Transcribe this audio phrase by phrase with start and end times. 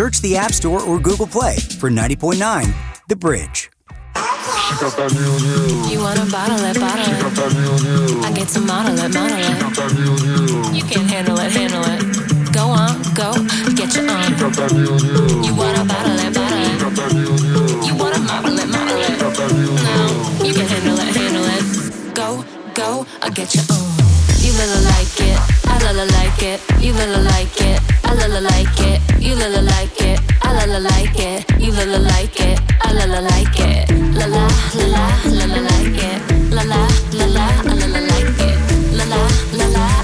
[0.00, 2.72] search the App Store or Google Play for 90.9
[3.08, 3.70] The Bridge.
[5.92, 8.24] You wanna bottle it, bottle it.
[8.24, 10.74] I get to model it, model it.
[10.74, 12.00] You can handle it, handle it.
[12.50, 13.28] Go on, go,
[13.76, 15.44] get your own.
[15.44, 16.80] You wanna bottle it, bottle it.
[17.84, 19.20] You wanna model it, model it.
[19.84, 22.14] No, you can handle it, handle it.
[22.14, 22.42] Go,
[22.72, 24.00] go, I get your own.
[24.40, 26.60] You like it, I like it.
[26.80, 29.00] You like it, I lila like it.
[29.22, 31.48] You little like it, I lila like it.
[31.60, 33.88] You little like it, I lila like it.
[34.18, 36.50] La la la la la la like it.
[36.50, 38.58] La la la la I lila like it.
[38.96, 39.99] La la la la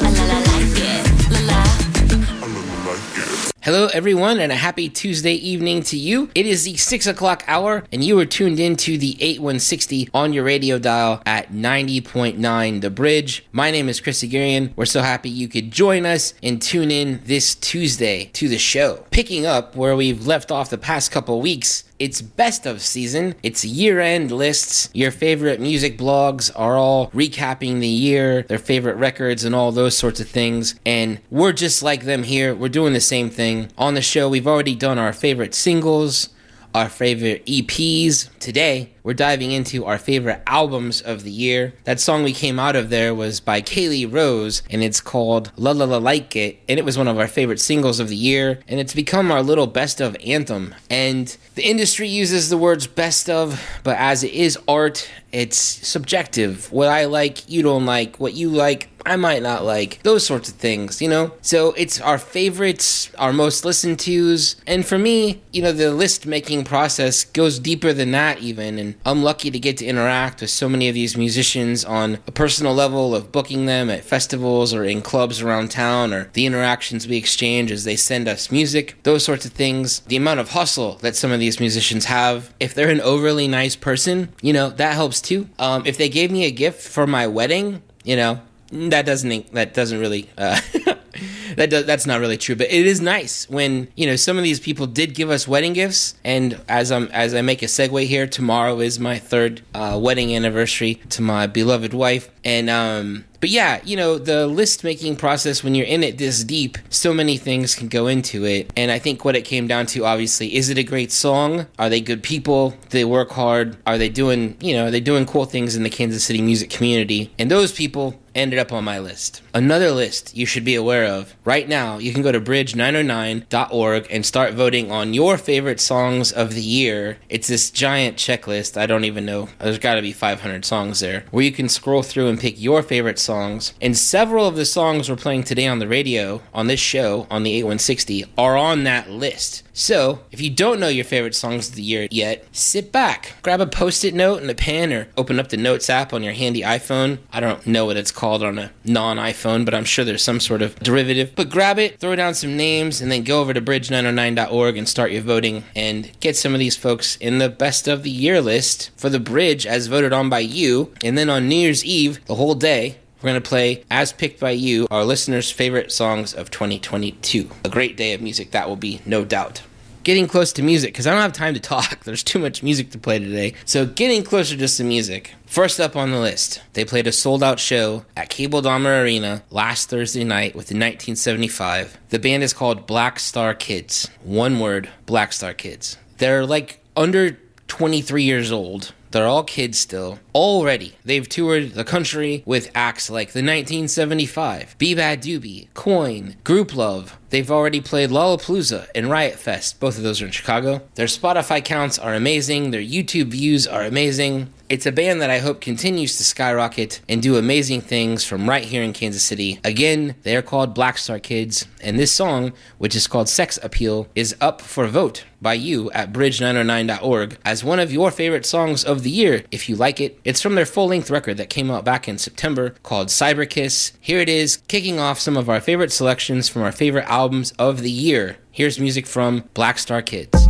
[3.66, 6.30] Hello, everyone, and a happy Tuesday evening to you.
[6.36, 10.32] It is the 6 o'clock hour, and you are tuned in to the 8160 on
[10.32, 13.44] your radio dial at 90.9 The Bridge.
[13.50, 14.70] My name is Chris Haghirian.
[14.76, 19.04] We're so happy you could join us and tune in this Tuesday to the show.
[19.10, 23.34] Picking up where we've left off the past couple weeks, it's best of season.
[23.42, 24.90] It's year end lists.
[24.92, 29.96] Your favorite music blogs are all recapping the year, their favorite records, and all those
[29.96, 30.74] sorts of things.
[30.84, 32.54] And we're just like them here.
[32.54, 33.70] We're doing the same thing.
[33.78, 36.28] On the show, we've already done our favorite singles,
[36.76, 38.28] our favorite EPs.
[38.38, 41.72] Today, we're diving into our favorite albums of the year.
[41.84, 45.70] That song we came out of there was by Kaylee Rose, and it's called La
[45.70, 48.60] La La Like It, and it was one of our favorite singles of the year,
[48.68, 50.74] and it's become our little best of anthem.
[50.90, 56.70] And the industry uses the words best of, but as it is art, it's subjective.
[56.70, 58.20] What I like, you don't like.
[58.20, 60.02] What you like, I might not like.
[60.02, 61.32] Those sorts of things, you know?
[61.40, 64.56] So it's our favorites, our most listened to's.
[64.66, 68.80] And for me, you know, the list making process goes deeper than that, even.
[68.80, 72.32] And I'm lucky to get to interact with so many of these musicians on a
[72.32, 77.06] personal level of booking them at festivals or in clubs around town or the interactions
[77.06, 80.00] we exchange as they send us music, those sorts of things.
[80.00, 82.52] The amount of hustle that some of these musicians have.
[82.58, 85.48] If they're an overly nice person, you know, that helps too.
[85.60, 88.40] Um, if they gave me a gift for my wedding, you know,
[88.70, 90.60] that doesn't that doesn't really uh,
[91.56, 94.44] that does, that's not really true but it is nice when you know some of
[94.44, 96.14] these people did give us wedding gifts.
[96.24, 100.34] And as i'm as i make a segue here tomorrow is my third uh, wedding
[100.34, 105.62] anniversary to my beloved wife and um but yeah, you know, the list making process,
[105.62, 108.72] when you're in it this deep, so many things can go into it.
[108.76, 111.66] And I think what it came down to, obviously, is it a great song?
[111.78, 112.70] Are they good people?
[112.70, 113.76] Do they work hard?
[113.86, 116.70] Are they doing, you know, are they doing cool things in the Kansas City music
[116.70, 117.30] community?
[117.38, 119.40] And those people ended up on my list.
[119.54, 121.34] Another list you should be aware of.
[121.44, 126.52] Right now, you can go to bridge909.org and start voting on your favorite songs of
[126.52, 127.16] the year.
[127.30, 128.76] It's this giant checklist.
[128.76, 129.48] I don't even know.
[129.58, 132.82] There's got to be 500 songs there where you can scroll through and pick your
[132.82, 133.72] favorite songs.
[133.80, 137.42] And several of the songs we're playing today on the radio, on this show, on
[137.42, 139.62] the 8160, are on that list.
[139.78, 143.60] So, if you don't know your favorite songs of the year yet, sit back, grab
[143.60, 146.32] a post it note and a pen, or open up the Notes app on your
[146.32, 147.18] handy iPhone.
[147.30, 150.40] I don't know what it's called on a non iPhone, but I'm sure there's some
[150.40, 151.32] sort of derivative.
[151.36, 155.12] But grab it, throw down some names, and then go over to bridge909.org and start
[155.12, 158.92] your voting and get some of these folks in the best of the year list
[158.96, 160.94] for the bridge as voted on by you.
[161.04, 164.40] And then on New Year's Eve, the whole day, we're going to play, as picked
[164.40, 167.48] by you, our listeners' favorite songs of 2022.
[167.64, 169.62] A great day of music, that will be, no doubt.
[170.02, 172.00] Getting close to music, because I don't have time to talk.
[172.04, 173.54] There's too much music to play today.
[173.64, 175.34] So, getting closer to some music.
[175.46, 179.42] First up on the list, they played a sold out show at Cable Dahmer Arena
[179.50, 181.96] last Thursday night with the 1975.
[182.10, 184.10] The band is called Blackstarkids.
[184.22, 185.96] One word, Blackstarkids.
[186.18, 187.38] They're like under
[187.68, 188.92] 23 years old.
[189.10, 190.18] They're all kids still.
[190.34, 197.12] Already, they've toured the country with acts like the 1975, beabadoobee, Coin, Grouplove.
[197.30, 199.80] They've already played Lollapalooza and Riot Fest.
[199.80, 200.82] Both of those are in Chicago.
[200.96, 202.72] Their Spotify counts are amazing.
[202.72, 204.52] Their YouTube views are amazing.
[204.68, 208.64] It's a band that I hope continues to skyrocket and do amazing things from right
[208.64, 209.60] here in Kansas City.
[209.62, 214.60] Again, they are called Blackstarkids, and this song, which is called Sex Appeal, is up
[214.60, 219.44] for vote by you at bridge909.org as one of your favorite songs of the year
[219.52, 220.18] if you like it.
[220.24, 223.92] It's from their full length record that came out back in September called Cyberkiss.
[224.00, 227.82] Here it is, kicking off some of our favorite selections from our favorite albums of
[227.82, 228.38] the year.
[228.50, 230.45] Here's music from Blackstarkids.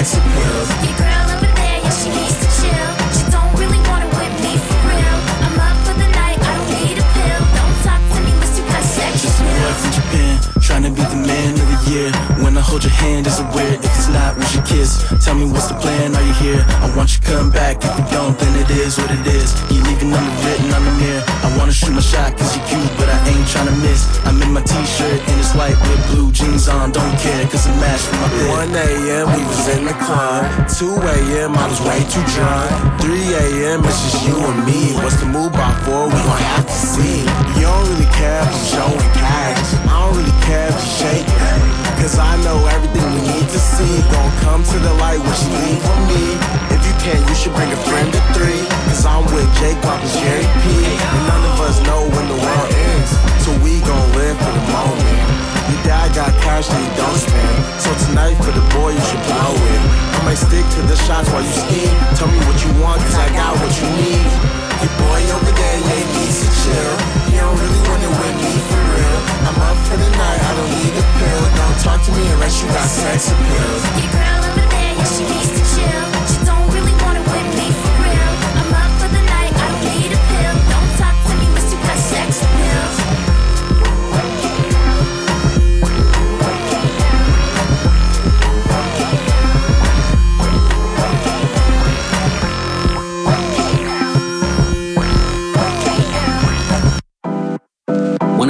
[0.00, 0.64] Appeal.
[0.80, 2.90] Your girl over there, yeah, she needs to chill.
[3.12, 5.18] She don't really want it with me for real.
[5.44, 7.42] I'm up for the night, I don't need a pill.
[7.52, 10.90] Don't talk to me unless you got sex Just a boy from Japan, trying to
[10.90, 12.29] be the man of the year.
[12.70, 13.82] Hold your hand, is it weird?
[13.82, 15.02] If it's not, we should kiss.
[15.26, 16.62] Tell me what's the plan, are you here?
[16.78, 17.82] I want you to come back.
[17.82, 19.58] If you don't, then it is what it is.
[19.74, 21.24] You leaving underwritten on the mirror.
[21.42, 24.06] I wanna shoot my shot, cause you cute, but I ain't trying to miss.
[24.22, 26.94] I'm in my t-shirt and it's white with blue jeans on.
[26.94, 28.70] Don't care, cause it matched with my bed.
[28.70, 29.26] 1 a.m.
[29.34, 30.46] we was in the club.
[30.70, 31.58] 2 a.m.
[31.58, 32.70] I was way too drunk.
[33.02, 33.82] 3 a.m.
[33.82, 34.94] it's just you and me.
[35.02, 36.06] What's the move by 4?
[36.06, 37.26] We gon' have to see.
[37.58, 39.74] You don't really care if I'm showing cash.
[39.90, 41.89] I don't really care if you shake it.
[42.00, 44.00] Cause I know everything we need to see.
[44.08, 46.24] Gon' come to the light what you need from me.
[46.72, 48.64] If you can't, you should bring a friend of three.
[48.88, 50.80] Cause I'm with Jake Pop and Jerry P.
[50.80, 53.12] And none of us know when the world ends.
[53.44, 55.20] So we gon' live for the moment.
[55.68, 57.56] Your dad got cash that he don't spend.
[57.84, 59.80] So tonight for the boy, you should blow it.
[60.16, 61.96] I might stick to the shots while you scheme.
[62.16, 64.69] Tell me what you want, cause I got what you need.
[64.80, 66.94] Your boy over there, yeah, needs to chill.
[67.28, 69.20] He don't really wanna with me for real.
[69.44, 71.42] I'm up for the night, I don't need a pill.
[71.60, 73.76] Don't talk to me unless you got sex appeal.
[74.00, 76.08] Your girl over there, yeah, she needs to chill.
[76.32, 76.69] She don't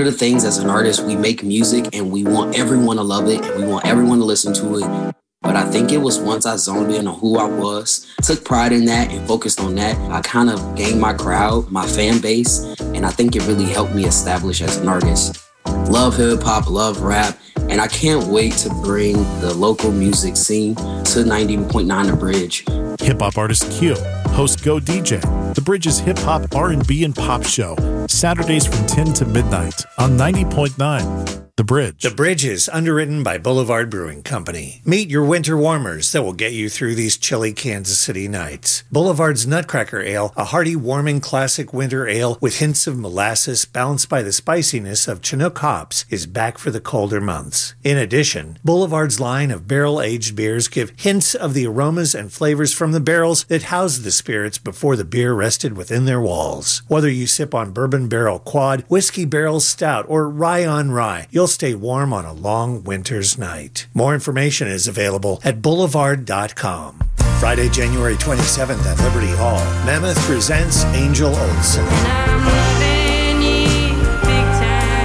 [0.01, 3.03] One of the things as an artist, we make music and we want everyone to
[3.03, 5.15] love it and we want everyone to listen to it.
[5.43, 8.73] But I think it was once I zoned in on who I was, took pride
[8.73, 12.65] in that and focused on that, I kind of gained my crowd, my fan base,
[12.81, 15.47] and I think it really helped me establish as an artist.
[15.67, 17.39] Love hip hop, love rap,
[17.69, 22.65] and I can't wait to bring the local music scene to 90.9 The Bridge.
[23.03, 23.97] Hip hop artist Q,
[24.29, 25.23] host Go DJ,
[25.55, 27.77] The Bridge's hip hop, R&B, and pop show,
[28.09, 32.01] Saturdays from 10 to midnight on 90.9 The Bridge.
[32.01, 34.81] The Bridge is underwritten by Boulevard Brewing Company.
[34.87, 38.83] Meet your winter warmers that will get you through these chilly Kansas City nights.
[38.91, 44.23] Boulevard's Nutcracker Ale, a hearty, warming classic winter ale with hints of molasses balanced by
[44.23, 47.75] the spiciness of Chinook hops, is back for the colder months.
[47.85, 52.73] In addition, Boulevard's line of barrel aged beers give hints of the aromas and flavors
[52.73, 56.81] from the barrels that housed the spirits before the beer rested within their walls.
[56.89, 61.50] Whether you sip on bourbon barrel quad, whiskey barrel stout, or rye on rye, you'll
[61.51, 63.87] stay warm on a long winter's night.
[63.93, 67.01] More information is available at boulevard.com.
[67.41, 71.85] Friday, January 27th at Liberty Hall, Mammoth presents Angel Olsen.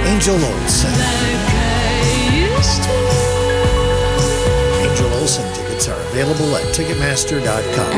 [0.06, 0.92] Angel Olsen.
[4.82, 7.92] Angel Olsen tickets are available at Ticketmaster.com.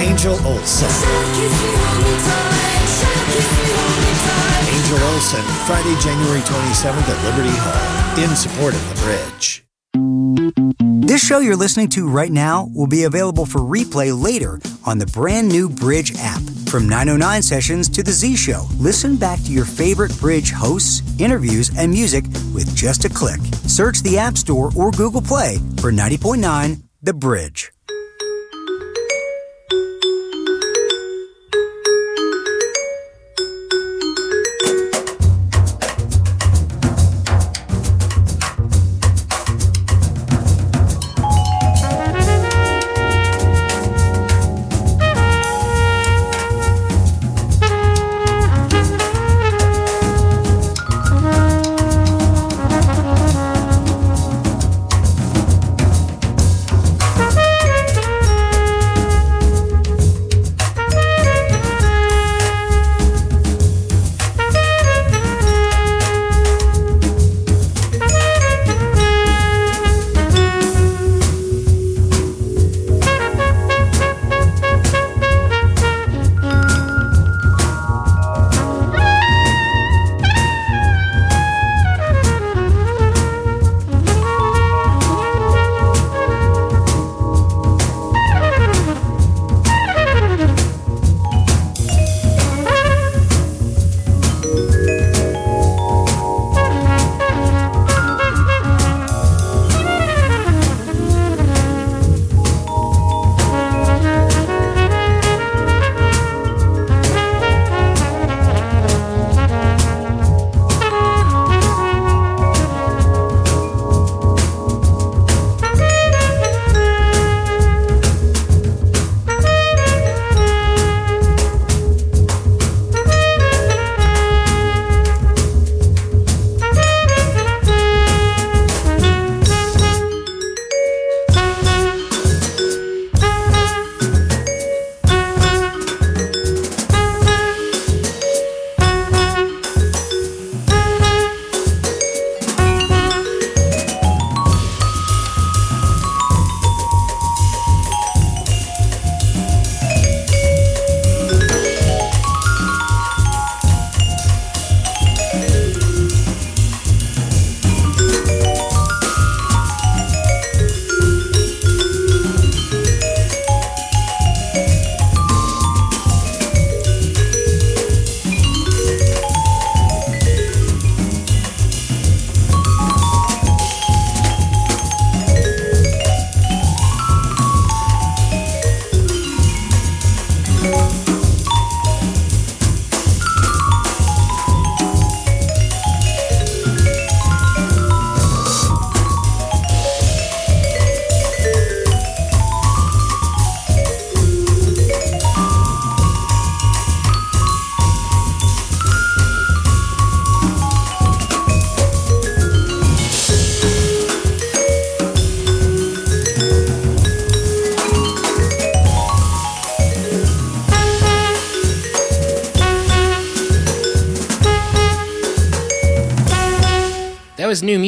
[0.00, 0.88] Angel Olsen.
[4.88, 9.62] Angel Olsen, Friday, January 27th at Liberty Hall, in support of the bridge.
[11.06, 15.04] This show you're listening to right now will be available for replay later on the
[15.04, 16.40] brand new Bridge app.
[16.70, 21.70] From 909 sessions to The Z Show, listen back to your favorite Bridge hosts, interviews,
[21.76, 22.24] and music
[22.54, 23.40] with just a click.
[23.66, 27.72] Search the App Store or Google Play for 90.9 The Bridge.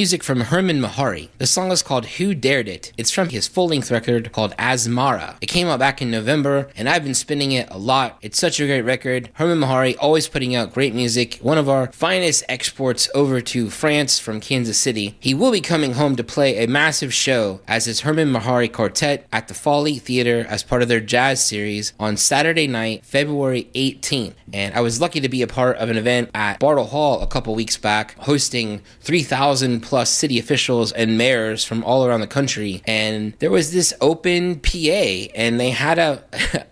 [0.01, 1.29] Music from Hermon Mehari.
[1.37, 2.91] The song is called Who Dared It?
[2.97, 5.37] It's from his full length record called Asmara.
[5.43, 8.17] It came out back in November, and I've been spinning it a lot.
[8.23, 9.29] It's such a great record.
[9.35, 14.19] Hermon Mehari always putting out great music, one of our finest exports over to France
[14.19, 15.17] from Kansas City.
[15.21, 19.27] He will be coming home to play a massive show as his Hermon Mehari Quartet
[19.31, 24.33] at the Folly Theater as part of their jazz series on Saturday night, February 18th.
[24.51, 27.27] And I was lucky to be a part of an event at Bartle Hall a
[27.27, 32.81] couple weeks back, hosting 3,000 plus city officials and mayors from all around the country.
[32.87, 36.23] And there was this open PA, and they had a.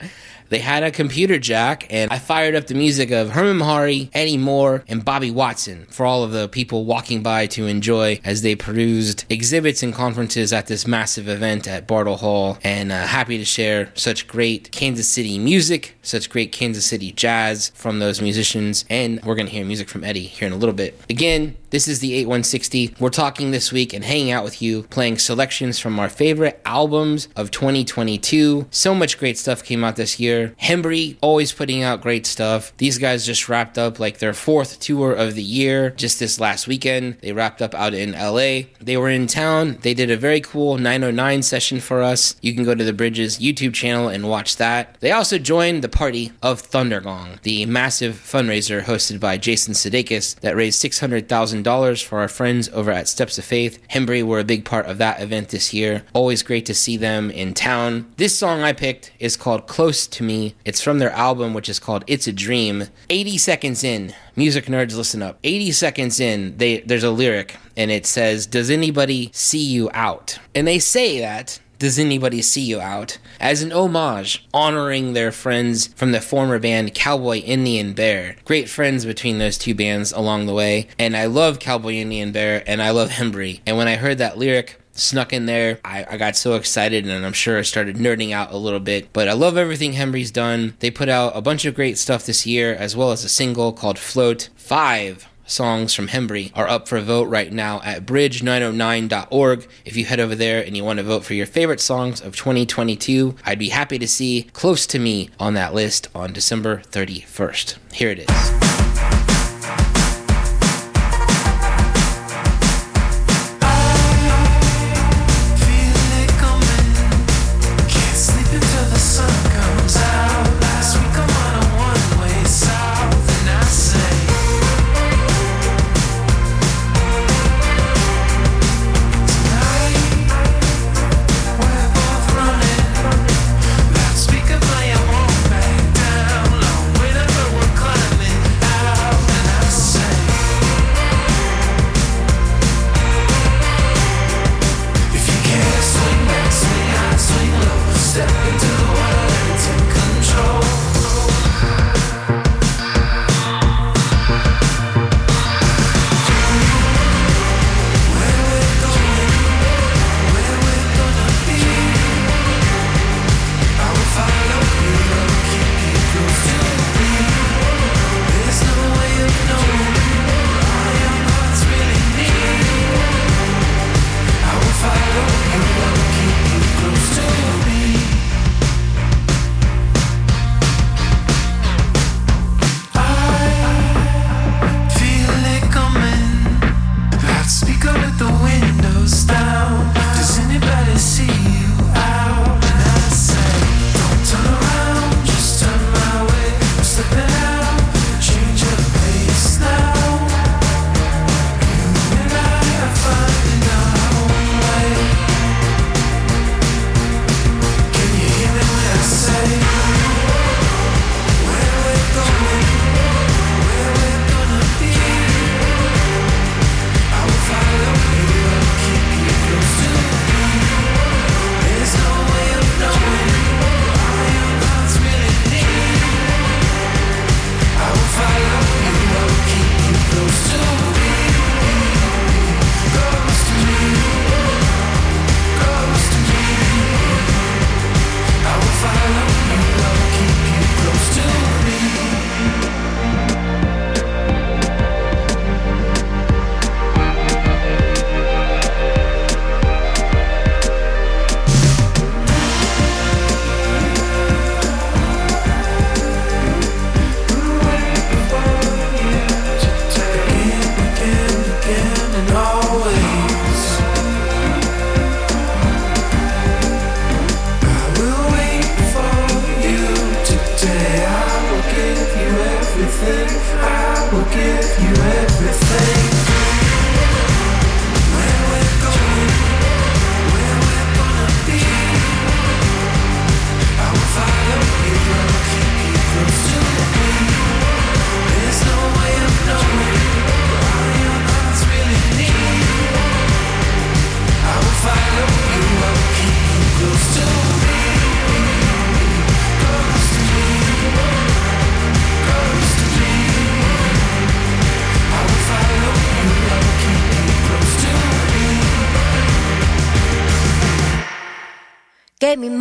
[0.51, 4.39] They had a computer jack, and I fired up the music of Hermon Mehari, Eddie
[4.39, 8.55] Moore, and Bobby Watson for all of the people walking by to enjoy as they
[8.55, 12.57] perused exhibits and conferences at this massive event at Bartle Hall.
[12.65, 17.71] And uh, happy to share such great Kansas City music, such great Kansas City jazz
[17.75, 18.87] from those musicians.
[18.89, 20.99] And we're going to hear music from Eddie here in a little bit.
[21.11, 22.95] Again, this is the 8160.
[22.99, 27.29] We're talking this week and hanging out with you, playing selections from our favorite albums
[27.37, 28.67] of 2022.
[28.71, 30.55] So much great stuff came out this year.
[30.63, 32.73] Hembree always putting out great stuff.
[32.79, 36.67] These guys just wrapped up like their fourth tour of the year just this last
[36.67, 37.19] weekend.
[37.21, 38.69] They wrapped up out in LA.
[38.81, 39.79] They were in town.
[39.83, 42.37] They did a very cool 909 session for us.
[42.41, 44.97] You can go to the Bridges YouTube channel and watch that.
[45.01, 50.57] They also joined the party of Thundergong, the massive fundraiser hosted by Jason Sudeikis that
[50.57, 53.79] raised $600,000 for our friends over at Steps of Faith.
[53.89, 56.05] Hembree were a big part of that event this year.
[56.13, 58.13] Always great to see them in town.
[58.17, 60.55] This song I picked is called Close to Me.
[60.65, 62.85] It's from their album, which is called It's a Dream.
[63.11, 65.39] 80 seconds in, music nerds, listen up.
[65.45, 70.39] 80 seconds in, they, there's a lyric, and it says, Does anybody see you out?
[70.55, 75.89] And they say that does Anybody See You Out as an homage honoring their friends
[75.89, 78.37] from the former band Cowboy Indian Bear.
[78.45, 82.65] Great friends between those two bands along the way, and I love Cowboy Indian Bear
[82.67, 83.61] and I love Hembree.
[83.67, 85.79] And when I heard that lyric, snuck in there.
[85.85, 89.13] I, I, got so excited and I'm sure I started nerding out a little bit.
[89.13, 90.75] But I love everything Hembree's done.
[90.81, 93.73] They put out a bunch of great stuff this year, as well as a single
[93.73, 94.49] called Float.
[94.57, 99.69] Five songs from Hembree are up for a vote right now at bridge909.org.
[99.85, 102.37] If you head over there and you want to vote for your favorite songs of
[102.37, 107.79] 2022, I'd be happy to see Close to Me on that list on December 31st.
[107.93, 108.68] Here it is.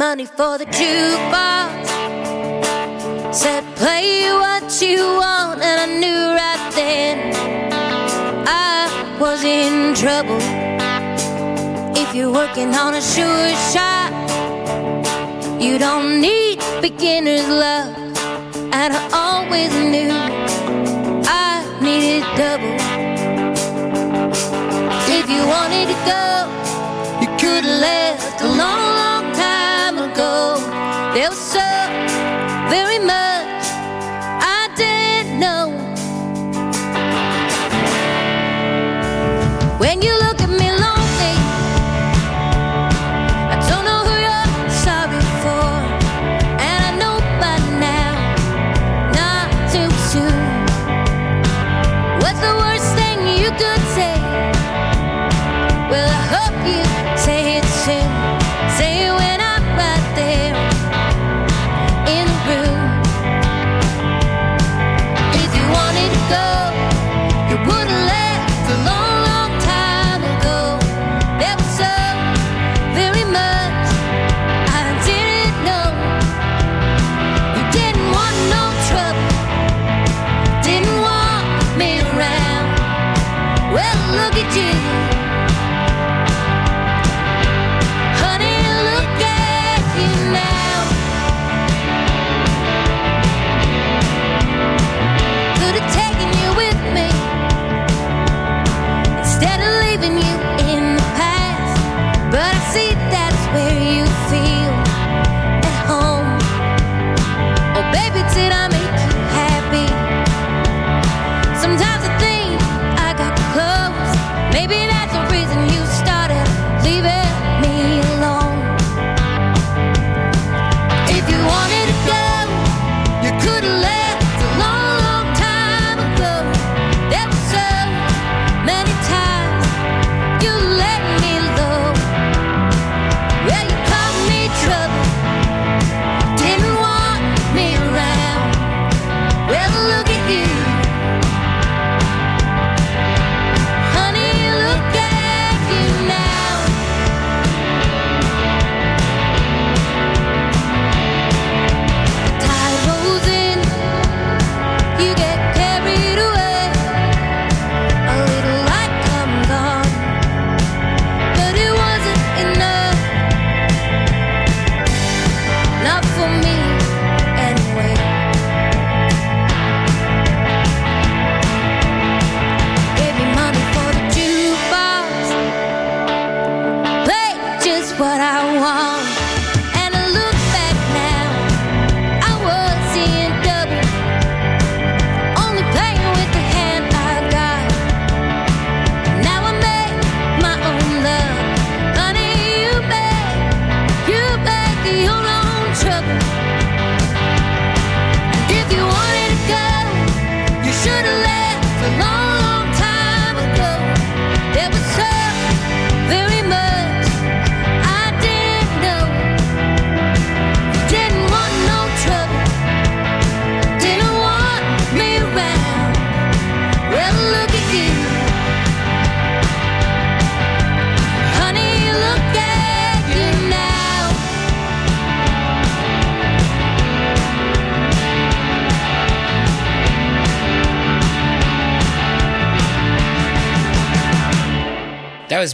[0.09, 1.85] Money for the jukebox.
[3.33, 7.15] Said, play what you want, and I knew right then
[8.47, 8.77] I
[9.19, 10.39] was in trouble.
[12.01, 14.11] If you're working on a sure shot,
[15.59, 17.91] you don't need beginner's luck.
[18.79, 20.13] And I always knew
[21.49, 21.51] I
[21.87, 22.77] needed double.
[25.19, 26.25] If you wanted to go,
[27.21, 28.26] you could have left
[31.17, 31.66] There was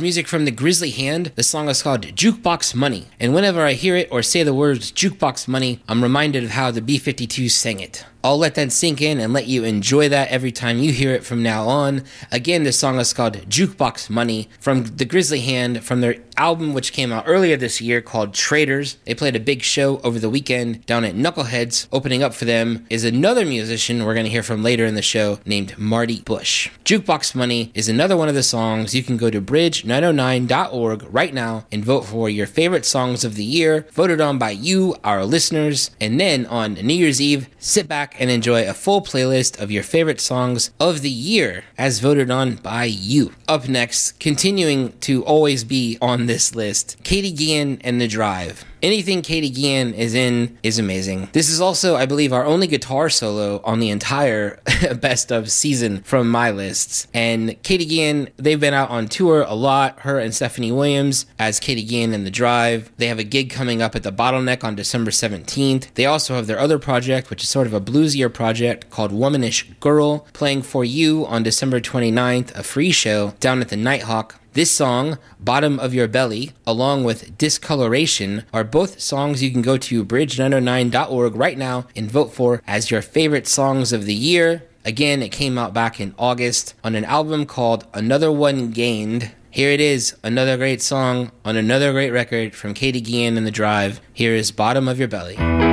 [0.02, 1.32] Music from the Grizzly Hand.
[1.36, 3.08] The song is called Jukebox Money.
[3.20, 6.72] And whenever I hear it or say the words Jukebox Money, I'm reminded of how
[6.72, 8.06] the B 52s sang it.
[8.26, 11.26] I'll let that sink in and let you enjoy that every time you hear it
[11.26, 12.04] from now on.
[12.32, 16.94] Again, this song is called Jukebox Money from the Grizzly Hand from their album, which
[16.94, 18.98] came out earlier this year called Traders.
[19.06, 21.88] They played a big show over the weekend down at Knuckleheads.
[21.92, 25.02] Opening up for them is another musician we're going to hear from later in the
[25.02, 26.70] show named Marty Bush.
[26.86, 28.96] Jukebox Money is another one of the songs.
[28.96, 33.44] You can go to bridge909.org right now and vote for your favorite songs of the
[33.44, 35.92] year, voted on by you, our listeners.
[36.00, 39.84] And then on New Year's Eve, sit back and enjoy a full playlist of your
[39.84, 43.34] favorite songs of the year as voted on by you.
[43.48, 48.66] Up next, continuing to always be on this list, Katy Guillen and The Drive.
[48.84, 51.30] Anything Katy Guillen is in is amazing.
[51.32, 54.60] This is also, I believe, our only guitar solo on the entire
[55.00, 57.08] best of season from my lists.
[57.14, 61.62] And Katy Guillen, they've been out on tour a lot, her and Stephanie Williams as
[61.62, 62.92] Katy Guillen in The Drive.
[62.98, 65.94] They have a gig coming up at the Bottleneck on December 17th.
[65.94, 69.64] They also have their other project, which is sort of a bluesier project called Womanish
[69.80, 74.42] Girl, playing for you on December 29th, a free show down at the Nighthawk.
[74.54, 79.78] This song, Bottom of Your Belly, along with Discoloration, are both songs you can go
[79.78, 84.64] to bridge909.org right now and vote for as your favorite songs of the year.
[84.86, 89.32] Again, it came out back in August on an album called Another One Gained.
[89.50, 93.52] Here it is, another great song on another great record from Katy Guillen and The
[93.52, 94.02] Drive.
[94.14, 95.73] Here is Bottom of Your Belly.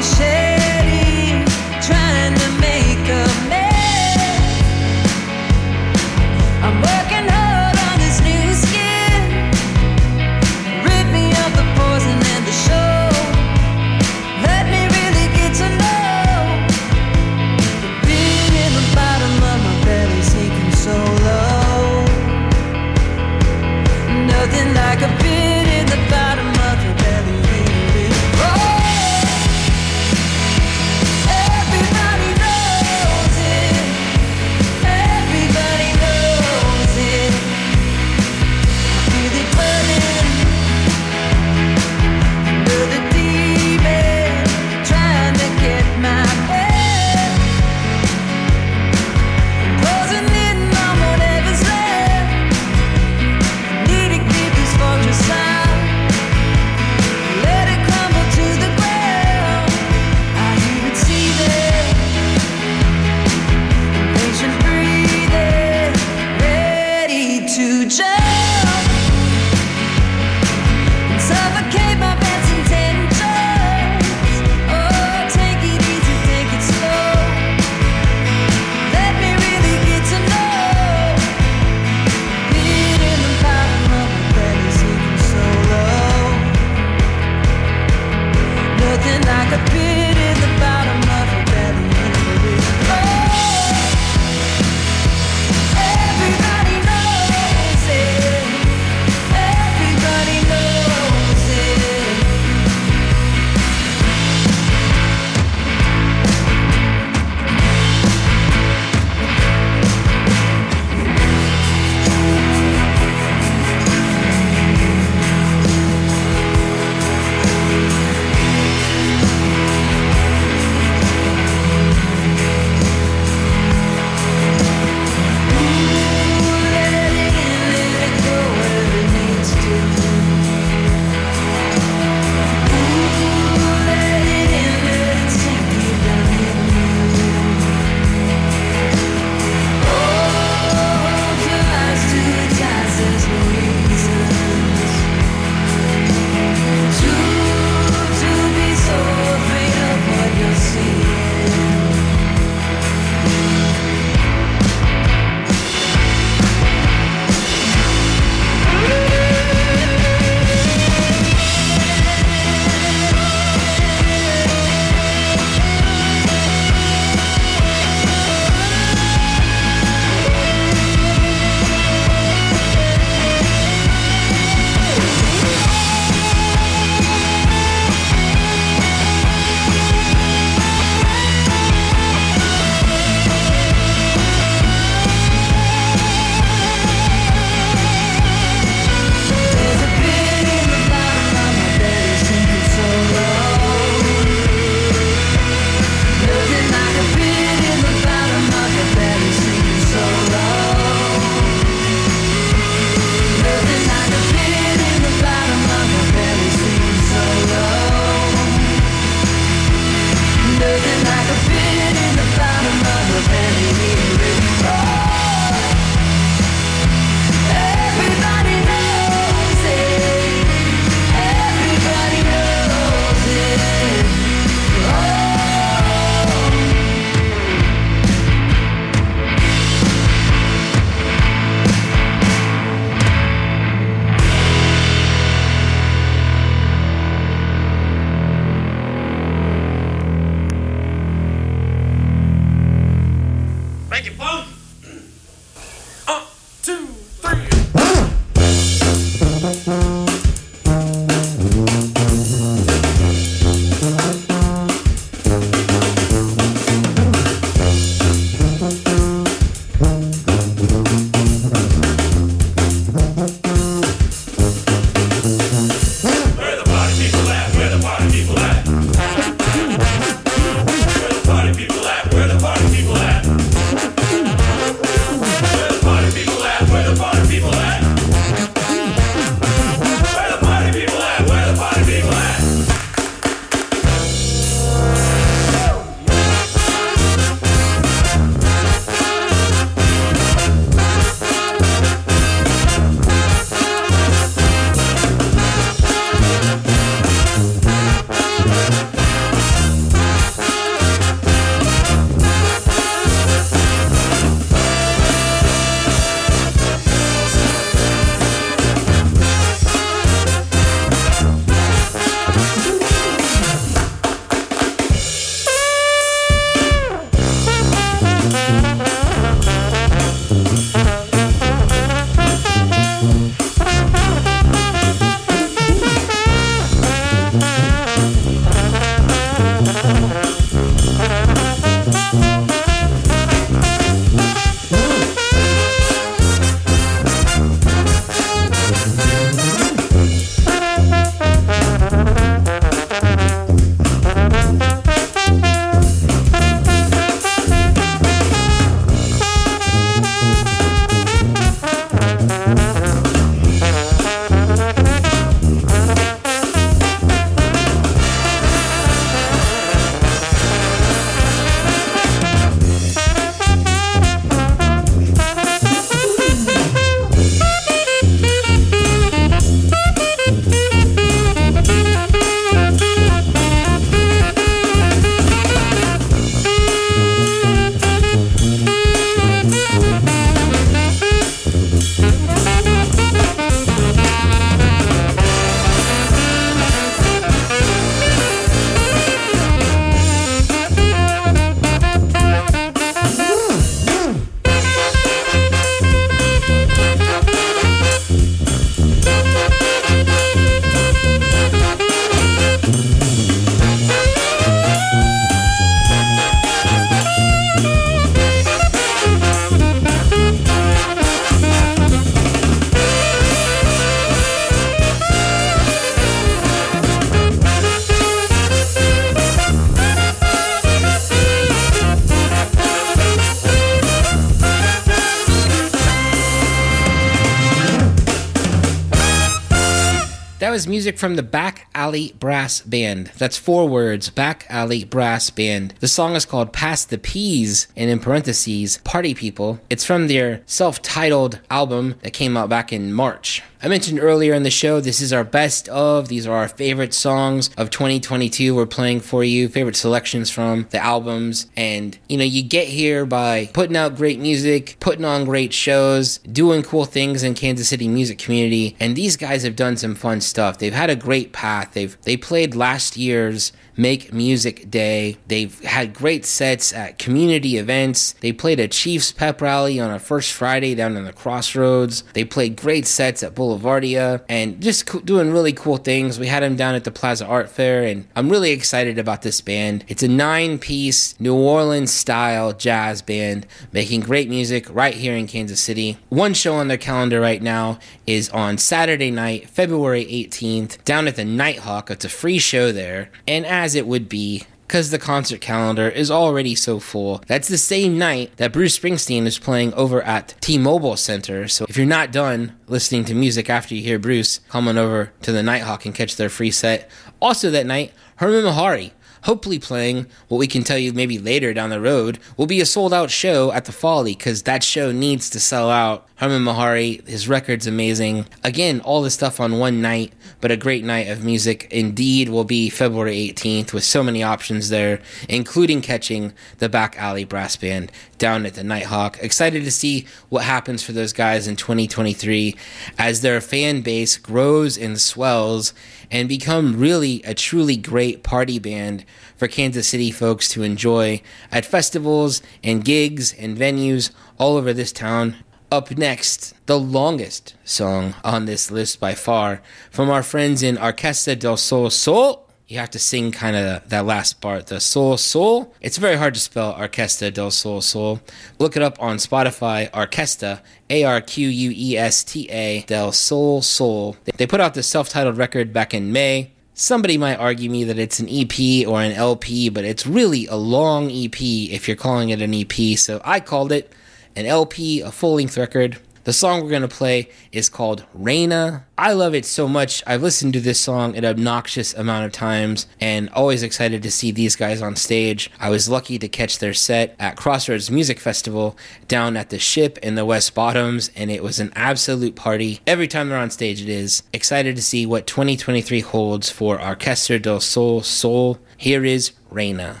[430.74, 433.06] Music from the Back Alley Brass Band.
[433.16, 435.72] That's four words Back Alley Brass Band.
[435.78, 439.60] The song is called Pass the Peas, and in parentheses, Party People.
[439.70, 443.40] It's from their self titled album that came out back in March.
[443.64, 446.08] I mentioned earlier in the show, this is our best of.
[446.08, 448.54] These are our favorite songs of 2022.
[448.54, 451.46] We're playing for you, favorite selections from the albums.
[451.56, 456.18] And, you know, you get here by putting out great music, putting on great shows,
[456.18, 458.76] doing cool things in Kansas City music community.
[458.78, 460.58] And these guys have done some fun stuff.
[460.58, 461.72] They've had a great path.
[461.72, 465.18] They've, they played last year's Make Music Day.
[465.26, 468.12] They've had great sets at community events.
[468.20, 472.02] They played a Chiefs pep rally on a first Friday down in the Crossroads.
[472.12, 476.18] They played great sets at Boulevardia and just co- doing really cool things.
[476.18, 479.40] We had them down at the Plaza Art Fair, and I'm really excited about this
[479.40, 479.84] band.
[479.88, 485.26] It's a nine piece New Orleans style jazz band making great music right here in
[485.26, 485.98] Kansas City.
[486.08, 491.16] One show on their calendar right now is on Saturday night, February 18th, down at
[491.16, 491.90] the Nighthawk.
[491.90, 493.10] It's a free show there.
[493.26, 497.22] And as it would be, because the concert calendar is already so full.
[497.26, 501.48] That's the same night that Bruce Springsteen is playing over at T Mobile Center.
[501.48, 505.12] So if you're not done listening to music after you hear Bruce, come on over
[505.22, 506.90] to the Nighthawk and catch their free set.
[507.22, 508.92] Also that night, Hermon Mehari
[509.24, 512.66] hopefully playing what we can tell you maybe later down the road will be a
[512.66, 516.06] sold out show at the Folly because that show needs to sell out.
[516.18, 518.26] Hermon Mehari, his record's amazing.
[518.44, 522.44] Again, all the stuff on one night, but a great night of music indeed will
[522.44, 527.90] be February 18th with so many options there, including catching the Back Alley Brass Band
[528.16, 529.18] down at the Nighthawk.
[529.20, 532.54] Excited to see what happens for those guys in 2023
[532.96, 535.74] as their fan base grows and swells
[536.12, 539.04] and become really a truly great party band
[539.36, 544.92] for Kansas City folks to enjoy at festivals and gigs and venues all over this
[544.92, 545.34] town.
[545.72, 551.36] Up next, the longest song on this list by far from our friends in Orquesta
[551.36, 552.48] del Sol Sol.
[552.68, 555.74] You have to sing kind of that last part, the Sol Sol.
[555.80, 558.20] It's very hard to spell Orquesta del Sol Sol.
[558.58, 563.10] Look it up on Spotify, Orquesta, A R Q U E S T A, del
[563.12, 564.16] Sol Sol.
[564.36, 566.52] They put out this self titled record back in May.
[566.74, 570.56] Somebody might argue me that it's an EP or an LP, but it's really a
[570.56, 572.98] long EP if you're calling it an EP.
[572.98, 573.92] So I called it
[574.36, 575.98] an LP, a full length record.
[576.24, 578.86] The song we're going to play is called Reina.
[578.96, 580.02] I love it so much.
[580.06, 584.30] I've listened to this song an obnoxious amount of times and always excited to see
[584.30, 585.50] these guys on stage.
[585.60, 588.74] I was lucky to catch their set at Crossroads Music Festival
[589.06, 592.80] down at the Ship in the West Bottoms, and it was an absolute party.
[592.86, 594.22] Every time they're on stage, it is.
[594.32, 598.58] Excited to see what 2023 holds for Orquesta del Sol Sol.
[598.78, 600.00] Here is Reina.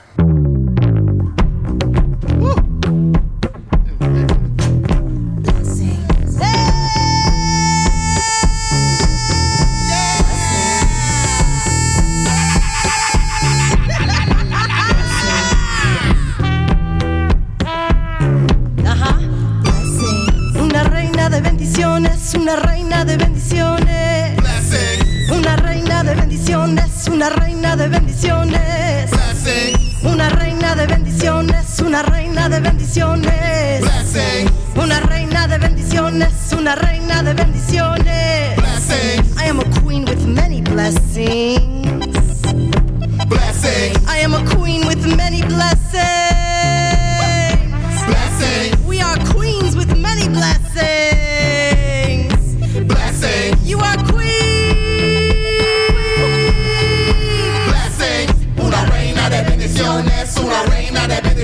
[27.84, 29.10] De bendiciones.
[30.04, 33.84] Una reina de bendiciones, una reina de bendiciones.
[34.74, 38.58] Una reina de bendiciones, una reina de bendiciones.
[39.36, 42.13] I am a queen with many blessings.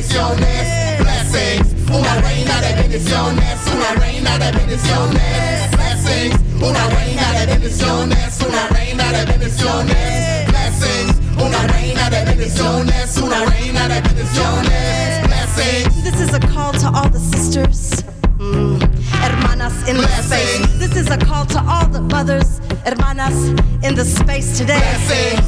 [0.00, 0.98] Bendiciones.
[0.98, 1.90] Blessings.
[1.90, 5.70] Una reina de bendiciones, una reina de bendiciones.
[5.72, 6.40] Blessings.
[6.62, 10.48] Una reina de bendiciones, una reina de bendiciones.
[10.48, 11.16] Blessings.
[11.36, 15.26] Una reina de bendiciones, una reina de bendiciones.
[15.26, 16.02] Blessings.
[16.02, 18.02] This is a call to all the sisters.
[18.38, 18.80] mm,
[19.20, 20.78] Hermanas in the space.
[20.78, 23.36] This is a call to all the mothers, hermanas
[23.82, 24.80] in the space today.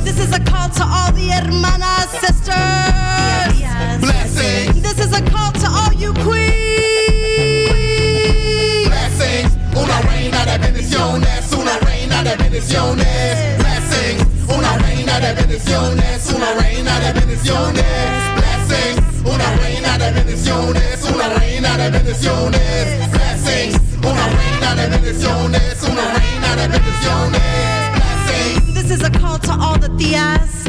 [0.04, 3.41] This is a call to all the hermanas, sisters.
[3.72, 6.52] This is a call to all you queens.
[8.88, 9.56] Blessings.
[9.74, 13.58] Una reina de bendiciones, una reina de bendiciones.
[13.58, 14.26] Blessings.
[14.48, 17.84] Una reina de bendiciones, una reina de bendiciones.
[18.36, 19.00] Blessings.
[19.24, 23.10] Una reina de bendiciones, una reina de bendiciones.
[23.10, 23.80] Blessings.
[24.04, 27.42] Una reina de bendiciones, una reina de bendiciones.
[27.94, 28.74] Blessings.
[28.74, 30.61] This is a call to all the tias,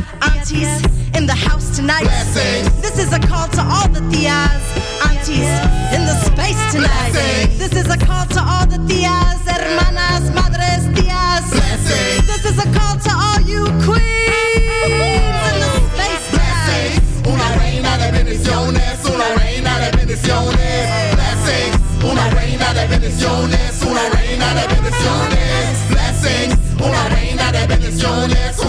[0.43, 0.83] aunties
[1.15, 2.03] in the house tonight.
[2.03, 2.81] Blessings.
[2.81, 4.63] This is a call to all the theas,
[5.07, 5.47] aunties
[5.95, 7.11] in the space tonight.
[7.11, 7.59] Blessings.
[7.59, 11.47] This is a call to all the theas, hermanas, madres, tias.
[11.47, 12.27] Blessings.
[12.27, 16.99] This is a call to all you queens in the space tonight.
[17.23, 21.15] Una reina de bendiciones, una reina de bendiciones.
[21.15, 21.77] Blessings.
[22.03, 25.71] Una reina de bendiciones, una reina de bendiciones.
[25.87, 26.55] Blessings.
[26.83, 28.62] Una reina de bendiciones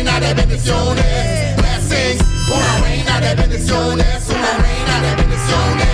[0.00, 0.18] una
[4.58, 5.86] reina de bendiciones.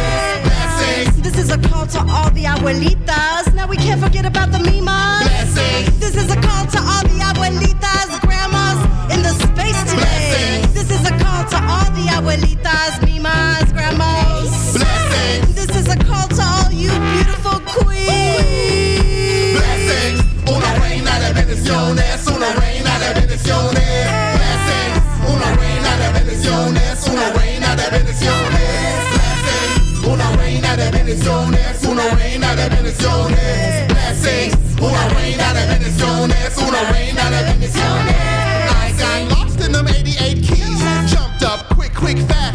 [0.44, 3.52] Blessings, This is a call to all the abuelitas.
[3.54, 5.22] Now we can't forget about the mimas.
[5.24, 8.78] blessings, This is a call to all the abuelitas, grandmas
[9.12, 9.96] in the space today.
[9.96, 10.74] Blessings.
[10.74, 13.00] This is a call to all the abuelitas,
[36.78, 36.82] I
[38.98, 40.78] got lost in them 88 keys.
[41.10, 42.45] Jumped up quick, quick, fast,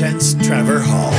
[0.00, 1.12] presents Trevor Hall.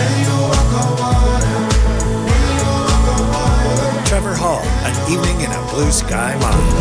[4.08, 6.72] Trevor Hall, an evening in a blue sky mind.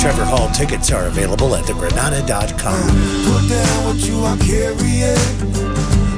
[0.00, 2.86] Trevor Hall tickets are available at thegranada.com.
[3.26, 5.18] Put down what you are carrying.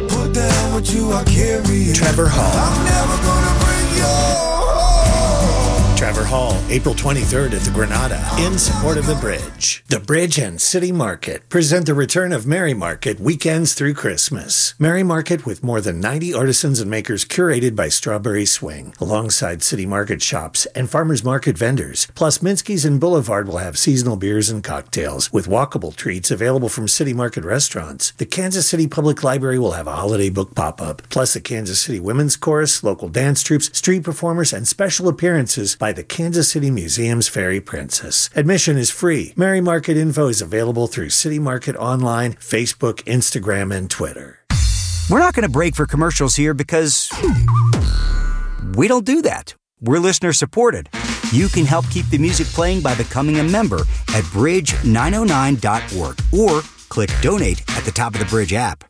[0.09, 1.95] Put down what you are carrying.
[1.95, 2.93] Trevor Hall.
[6.13, 9.83] Trevor Hall, April 23rd at the Granada, in support of the Bridge.
[9.89, 14.75] The Bridge and City Market present the return of Merry Market weekends through Christmas.
[14.79, 19.87] Merry Market with more than 90 artisans and makers curated by Strawberry Swing, alongside City
[19.87, 22.07] Market shops and farmers market vendors.
[22.15, 26.89] Plus, Minsky's and Boulevard will have seasonal beers and cocktails with walkable treats available from
[26.89, 28.11] City Market restaurants.
[28.19, 31.81] The Kansas City Public Library will have a holiday book pop up, plus the Kansas
[31.81, 36.71] City Women's Chorus, local dance troops, street performers, and special appearances by the Kansas City
[36.71, 38.31] Museum's Fairy Princess.
[38.35, 39.33] Admission is free.
[39.37, 44.41] Merry Market info is available through City Market Online, Facebook, Instagram, and Twitter.
[45.11, 47.11] We're not going to break for commercials here because
[48.75, 49.55] we don't do that.
[49.81, 50.89] We're listener supported.
[51.33, 57.11] You can help keep the music playing by becoming a member at bridge909.org or click
[57.21, 58.85] donate at the top of the Bridge app.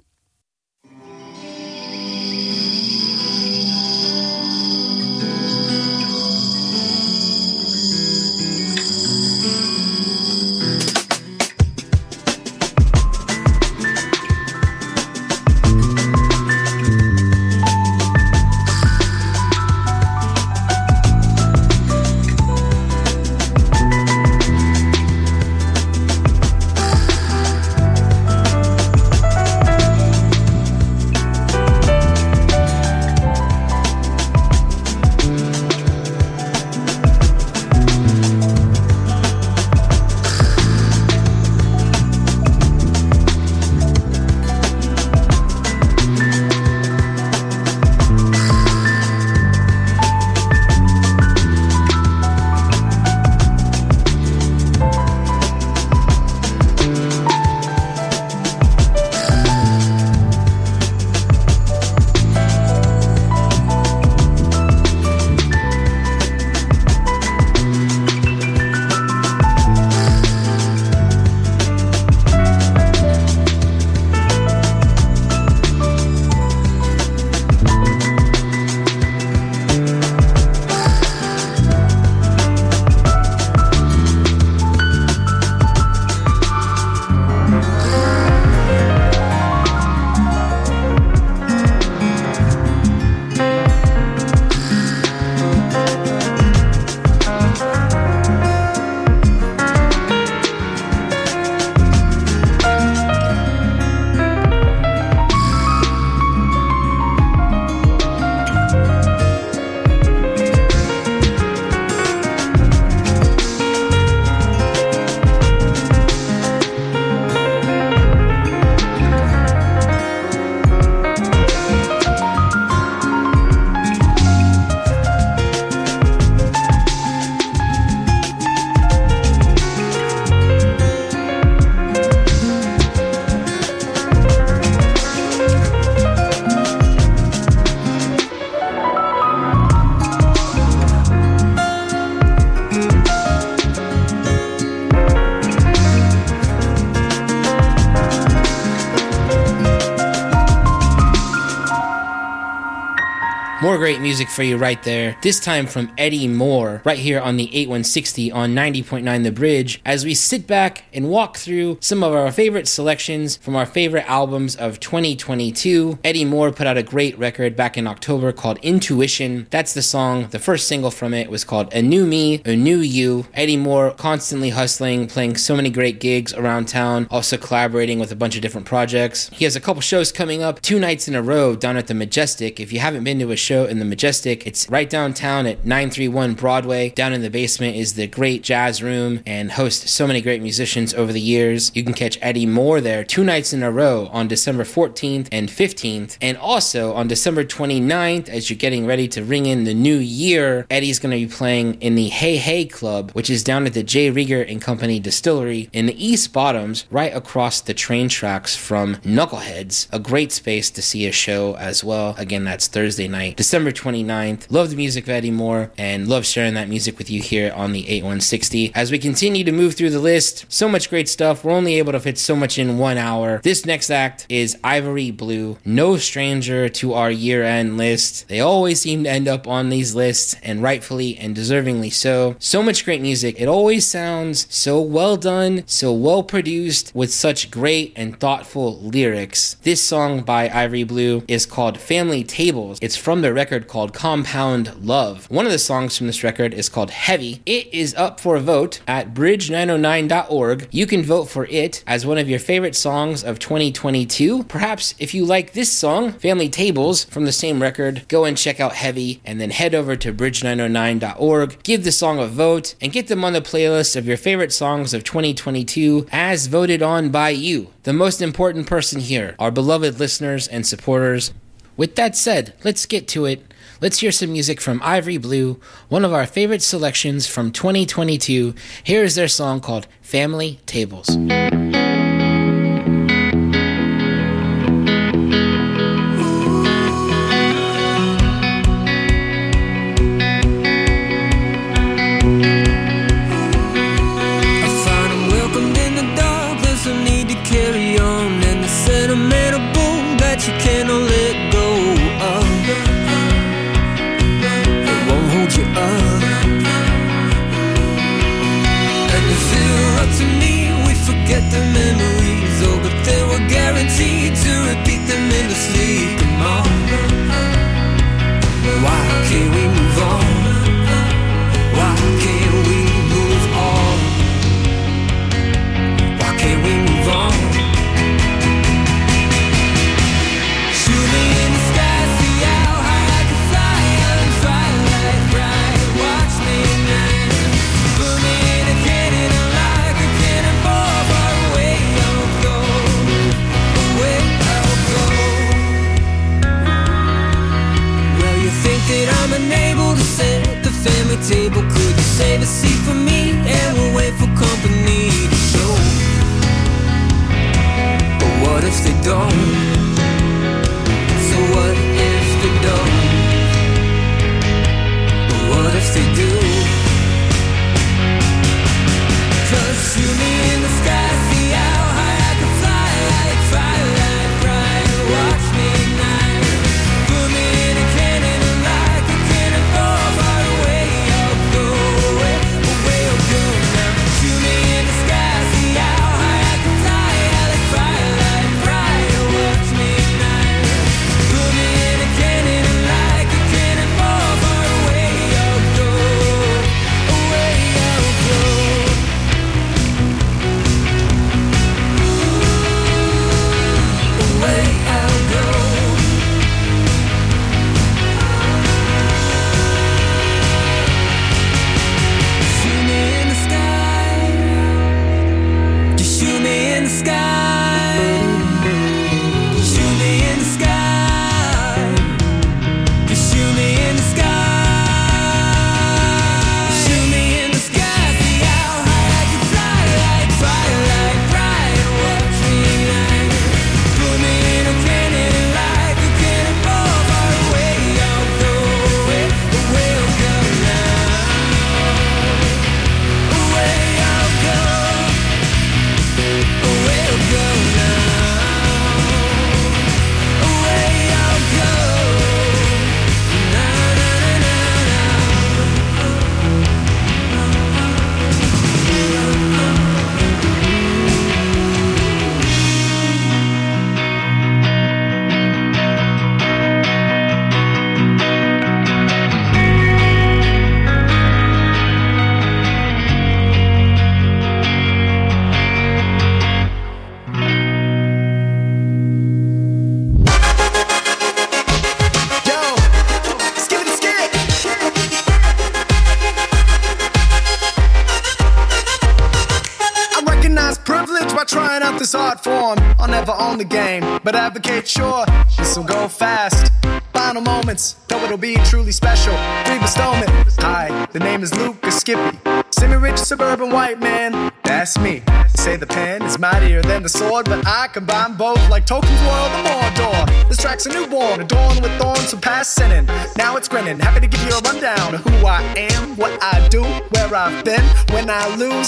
[154.12, 155.16] Music for you right there.
[155.22, 160.04] This time from Eddie Moore, right here on the 8160 on 90.9 The Bridge, as
[160.04, 164.54] we sit back and walk through some of our favorite selections from our favorite albums
[164.54, 165.98] of 2022.
[166.04, 169.46] Eddie Moore put out a great record back in October called Intuition.
[169.48, 170.26] That's the song.
[170.28, 173.24] The first single from it was called A New Me, A New You.
[173.32, 178.16] Eddie Moore constantly hustling, playing so many great gigs around town, also collaborating with a
[178.16, 179.30] bunch of different projects.
[179.30, 181.94] He has a couple shows coming up, two nights in a row down at the
[181.94, 182.60] Majestic.
[182.60, 186.34] If you haven't been to a show in the Majestic, it's right downtown at 931
[186.34, 186.90] Broadway.
[186.90, 190.92] Down in the basement is the great jazz room and hosts so many great musicians
[190.92, 191.70] over the years.
[191.76, 195.48] You can catch Eddie Moore there two nights in a row on December 14th and
[195.48, 196.18] 15th.
[196.20, 200.66] And also on December 29th, as you're getting ready to ring in the new year,
[200.68, 203.84] Eddie's going to be playing in the Hey Hey Club, which is down at the
[203.84, 204.10] J.
[204.10, 209.86] Rieger and Company Distillery in the East Bottoms, right across the train tracks from Knuckleheads.
[209.92, 212.16] A great space to see a show as well.
[212.18, 213.91] Again, that's Thursday night, December 29th.
[213.92, 217.72] Love the music of Eddie Moore and love sharing that music with you here on
[217.72, 218.72] the 8160.
[218.74, 221.44] As we continue to move through the list, so much great stuff.
[221.44, 223.40] We're only able to fit so much in one hour.
[223.42, 228.28] This next act is Ivory Blue, no stranger to our year end list.
[228.28, 232.36] They always seem to end up on these lists, and rightfully and deservingly so.
[232.38, 233.40] So much great music.
[233.40, 239.56] It always sounds so well done, so well produced, with such great and thoughtful lyrics.
[239.62, 242.78] This song by Ivory Blue is called Family Tables.
[242.80, 245.28] It's from their record called Compound Love.
[245.30, 247.42] One of the songs from this record is called Heavy.
[247.44, 250.68] It is up for a vote at bridge909.org.
[250.70, 254.44] You can vote for it as one of your favorite songs of 2022.
[254.44, 258.60] Perhaps if you like this song, Family Tables, from the same record, go and check
[258.60, 263.08] out Heavy and then head over to bridge909.org, give the song a vote, and get
[263.08, 267.72] them on the playlist of your favorite songs of 2022 as voted on by you,
[267.82, 271.32] the most important person here, our beloved listeners and supporters.
[271.76, 273.51] With that said, let's get to it.
[273.82, 275.58] Let's hear some music from Ivory Blue,
[275.88, 278.54] one of our favorite selections from 2022.
[278.84, 281.08] Here is their song called Family Tables.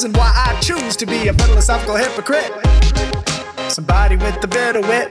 [0.02, 2.50] And why I choose to be a philosophical hypocrite.
[3.70, 5.08] Somebody with a bit of wit.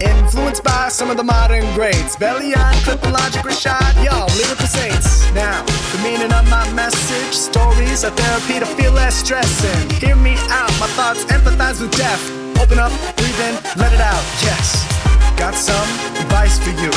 [0.00, 2.16] Influenced by some of the modern greats.
[2.16, 5.30] Bellion, Clip, and Logic, Rashad, yo, lyrical saints.
[5.34, 9.90] Now, the meaning of my message stories are therapy to feel less stressing.
[10.00, 12.22] Hear me out, my thoughts empathize with death.
[12.58, 14.88] Open up, breathe in, let it out, yes.
[15.36, 16.90] Got some advice for you,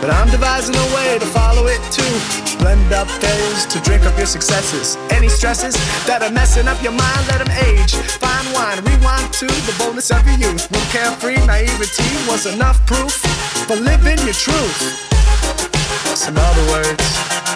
[0.00, 2.14] but I'm devising a way to follow it too.
[2.58, 4.96] Blend up failures to drink up your successes.
[5.10, 5.74] Any stresses
[6.06, 7.94] that are messing up your mind, let them age.
[7.94, 10.70] Fine wine, rewind to the boldness of your youth.
[10.70, 13.12] When carefree naivety was enough proof
[13.66, 15.14] for living your truth.
[16.26, 17.04] In other words,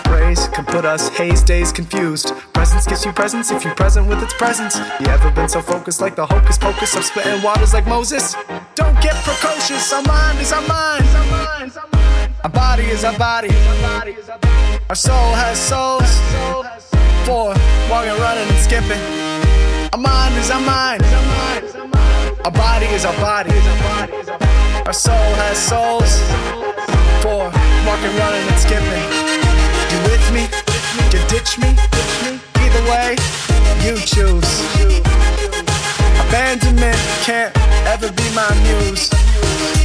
[0.04, 2.32] praise can put us haze days confused.
[2.52, 4.76] Presence gives you presence if you're present with its presence.
[5.00, 8.36] You ever been so focused like the hocus pocus of splitting waters like Moses?
[8.74, 11.04] Don't get precocious, our mind is our mind.
[11.08, 12.09] Our
[12.48, 13.50] body is our body.
[14.88, 16.10] Our soul has souls.
[17.26, 17.52] For
[17.90, 19.02] walking, running, and skipping.
[19.92, 21.02] Our mind is our mind.
[22.44, 23.52] Our body is our body.
[24.86, 26.12] Our soul has souls.
[27.20, 27.52] For
[27.86, 29.04] walking, running, and skipping.
[29.92, 30.48] You with me?
[31.12, 31.76] You ditch me?
[32.56, 33.16] Either way,
[33.84, 34.50] you choose.
[36.28, 37.54] Abandonment can't
[37.86, 39.10] ever be my muse.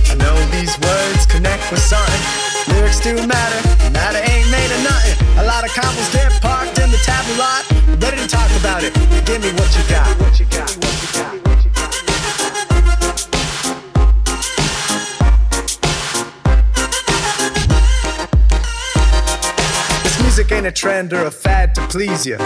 [0.09, 2.44] I know these words connect with something.
[2.67, 3.61] Lyrics do matter,
[3.91, 5.37] matter ain't made of nothing.
[5.39, 7.63] A lot of combos get parked in the taboo lot.
[8.01, 8.93] Ready to talk about it.
[9.25, 10.07] Give me what you got.
[10.19, 10.69] What you got?
[10.71, 11.33] What you got?
[11.45, 11.91] What you got?
[20.03, 22.37] This music ain't a trend or a fad to please you.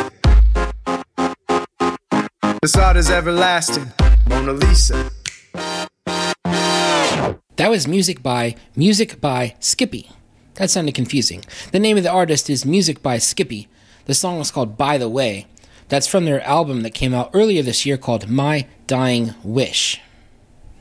[2.61, 3.91] This art is everlasting.
[4.28, 5.09] Mona Lisa.
[7.60, 10.10] That was music by Music by Skippy.
[10.53, 11.43] That sounded confusing.
[11.74, 13.68] The name of the artist is Music by Skippy.
[14.05, 15.45] The song is called By the Way.
[15.89, 19.99] That's from their album that came out earlier this year called My Dying Wish.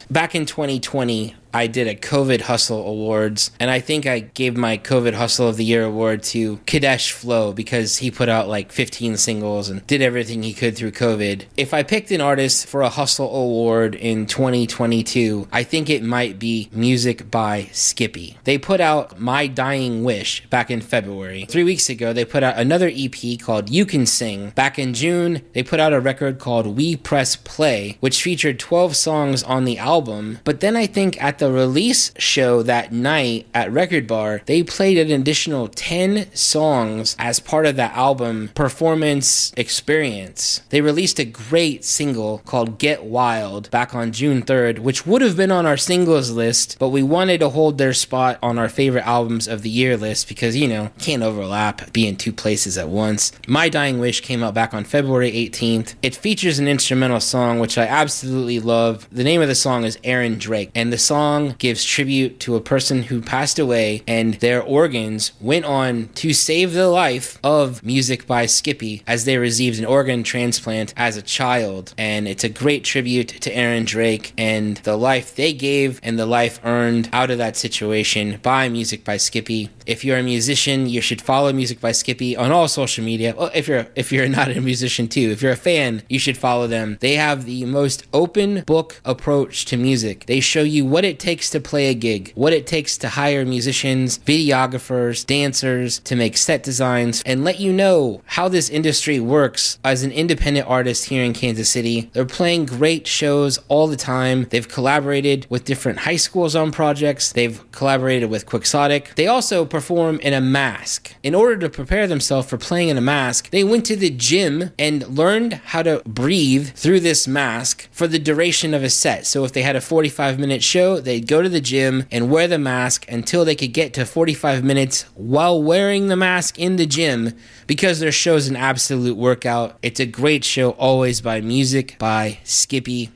[0.09, 4.79] Back in 2020, I did a COVID Hustle Awards, and I think I gave my
[4.79, 9.17] COVID Hustle of the Year award to Kadesh Flow because he put out like 15
[9.17, 11.47] singles and did everything he could through COVID.
[11.57, 16.39] If I picked an artist for a Hustle Award in 2022, I think it might
[16.39, 18.39] be Music by Skippy.
[18.45, 21.45] They put out My Dying Wish back in February.
[21.49, 24.51] Three weeks ago, they put out another EP called You Can Sing.
[24.51, 28.95] Back in June, they put out a record called We Press Play, which featured 12
[28.95, 30.39] songs on the album.
[30.45, 34.99] But then I think at the release show that night at Record Bar, they played
[34.99, 40.63] an additional 10 songs as part of that album performance experience.
[40.71, 45.37] They released a great single called Get Wild back on June 3rd, which would have
[45.37, 49.07] been on our singles list, but we wanted to hold their spot on our favorite
[49.07, 52.89] albums of the year list because, you know, can't overlap, be in two places at
[52.89, 53.33] once.
[53.47, 55.95] My Dying Wish came out back on February 18th.
[56.03, 59.09] It features an instrumental song, which I absolutely love.
[59.11, 61.28] The name of the song is Aaron Drake, and the song
[61.59, 66.73] gives tribute to a person who passed away and their organs went on to save
[66.73, 71.95] the life of Music by Skippy as they received an organ transplant as a child.
[71.99, 76.27] And it's a great tribute to Aaron Drake and the life they gave and the
[76.27, 79.71] life earned out of that situation by Music by Skippy.
[79.87, 83.35] If you're a musician, you should follow Music by Skippy on all social media.
[83.37, 86.37] Well, if you're if you're not a musician too, if you're a fan, you should
[86.37, 86.99] follow them.
[87.01, 90.27] They have the most open book approach to music.
[90.27, 93.45] They show you what it takes to play a gig, what it takes to hire
[93.45, 99.79] musicians, videographers, dancers, to make set designs, and let you know how this industry works
[99.85, 102.11] as an independent artist here in Kansas City.
[102.13, 104.47] They're playing great shows all the time.
[104.51, 107.33] They've collaborated with different high schools on projects.
[107.33, 109.15] They've collaborated with Quixotic.
[109.15, 111.15] They also perform in a mask.
[111.23, 114.71] In order to prepare themselves for playing in a mask, they went to the gym
[114.79, 119.27] and learned how to breathe through this mask for the duration of a set.
[119.27, 122.47] So if they had a 45 minute show, they'd go to the gym and wear
[122.47, 126.87] the mask until they could get to 45 minutes while wearing the mask in the
[126.87, 127.33] gym
[127.67, 129.79] because their show's an absolute workout.
[129.83, 133.11] It's a great show, always by music by Skippy.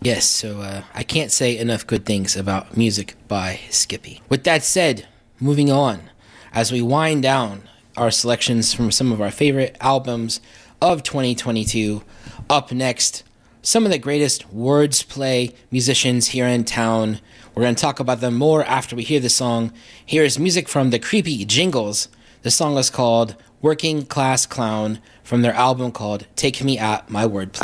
[0.00, 4.22] Yes, so uh, I can't say enough good things about music by Skippy.
[4.28, 5.08] With that said,
[5.40, 6.10] moving on,
[6.52, 10.40] as we wind down our selections from some of our favorite albums
[10.80, 12.04] of 2022,
[12.48, 13.24] up next,
[13.62, 17.20] some of the greatest words play musicians here in town.
[17.54, 19.72] We're going to talk about them more after we hear the song.
[20.04, 22.08] Here is music from the Creepy Jingles.
[22.42, 27.24] The song is called Working Class Clown from their album called Take Me at My
[27.26, 27.62] Wordplay.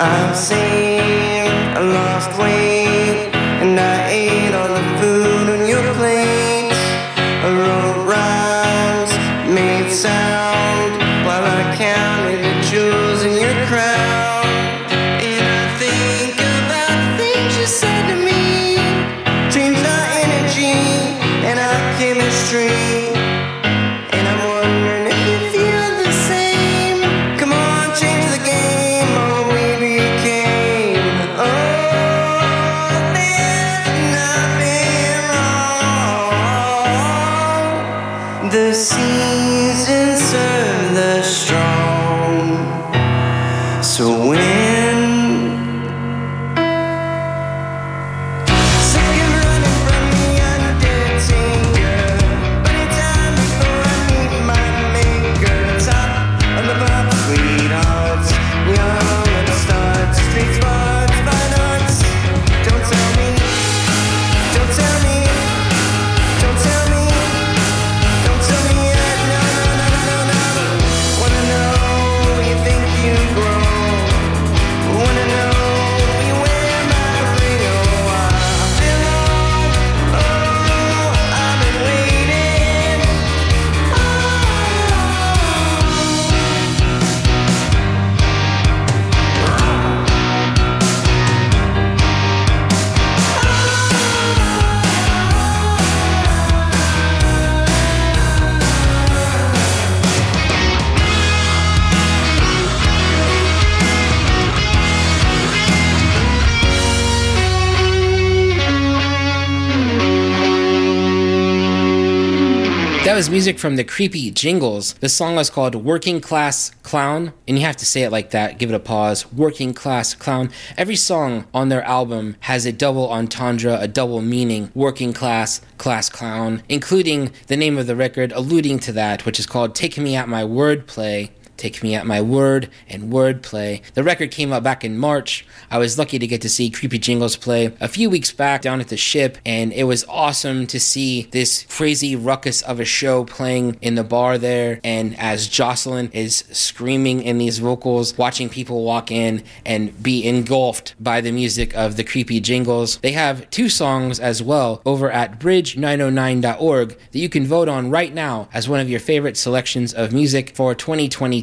[113.14, 114.94] That was music from the Creepy Jingles.
[114.94, 118.58] The song was called Working Class Clown, and you have to say it like that.
[118.58, 119.32] Give it a pause.
[119.32, 120.50] Working Class Clown.
[120.76, 124.72] Every song on their album has a double entendre, a double meaning.
[124.74, 129.46] Working Class, Class Clown, including the name of the record alluding to that, which is
[129.46, 131.30] called Take Me at My Wordplay.
[131.56, 133.82] Take Me at My Word and Wordplay.
[133.94, 135.46] The record came out back in March.
[135.70, 138.80] I was lucky to get to see Creepy Jingles play a few weeks back down
[138.80, 143.24] at the ship, and it was awesome to see this crazy ruckus of a show
[143.24, 144.80] playing in the bar there.
[144.84, 150.94] And as Jocelyn is screaming in these vocals, watching people walk in and be engulfed
[151.00, 152.98] by the music of the Creepy Jingles.
[152.98, 158.12] They have two songs as well over at bridge909.org that you can vote on right
[158.12, 160.74] now as one of your favorite selections of music for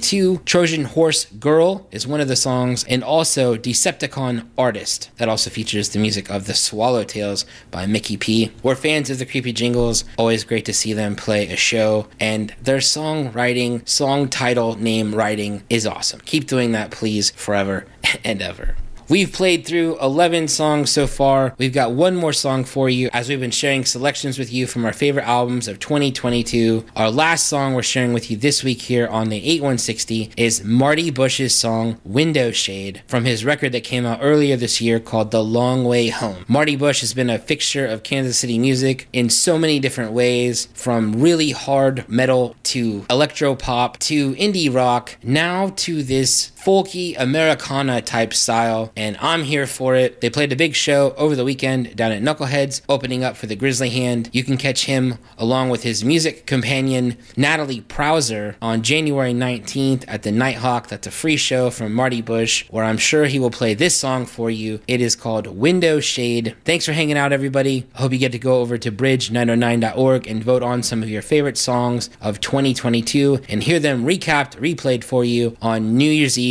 [0.01, 0.43] 2022.
[0.45, 5.09] Trojan Horse Girl is one of the songs, and also Decepticon Artist.
[5.17, 8.51] That also features the music of The Swallowtails by Mickey P.
[8.63, 10.03] We're fans of the Creepy Jingles.
[10.17, 15.63] Always great to see them play a show, and their songwriting, song title name writing
[15.69, 16.21] is awesome.
[16.21, 17.85] Keep doing that, please, forever
[18.23, 18.75] and ever.
[19.11, 21.53] We've played through 11 songs so far.
[21.57, 24.85] We've got one more song for you as we've been sharing selections with you from
[24.85, 26.85] our favorite albums of 2022.
[26.95, 31.11] Our last song we're sharing with you this week here on the 8160 is Marty
[31.11, 35.43] Bush's song Window Shade from his record that came out earlier this year called The
[35.43, 36.45] Long Way Home.
[36.47, 40.69] Marty Bush has been a fixture of Kansas City music in so many different ways
[40.73, 48.01] from really hard metal to electro pop to indie rock now to this folky Americana
[48.01, 50.21] type style, and I'm here for it.
[50.21, 53.55] They played a big show over the weekend down at Knuckleheads, opening up for the
[53.55, 54.29] Grizzly Hand.
[54.31, 60.21] You can catch him along with his music companion Natalie Prowser on January 19th at
[60.21, 60.87] the Nighthawk.
[60.87, 64.27] That's a free show from Marty Bush, where I'm sure he will play this song
[64.27, 64.81] for you.
[64.87, 66.55] It is called Window Shade.
[66.63, 67.87] Thanks for hanging out, everybody.
[67.95, 71.23] I hope you get to go over to bridge909.org and vote on some of your
[71.23, 76.50] favorite songs of 2022 and hear them recapped, replayed for you on New Year's Eve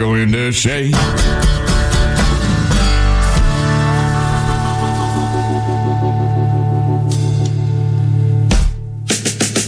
[0.00, 0.14] go
[0.50, 0.94] shade.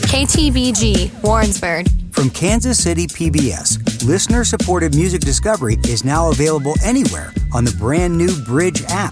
[0.09, 1.89] KTBG, Warrensburg.
[2.12, 8.16] From Kansas City PBS, listener supported music discovery is now available anywhere on the brand
[8.16, 9.11] new Bridge app.